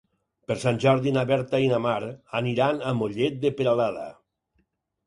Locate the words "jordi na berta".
0.85-1.61